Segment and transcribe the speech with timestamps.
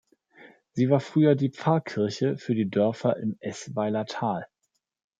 [0.71, 4.47] Sie war früher die Pfarrkirche für die Dörfer im Eßweiler Tal.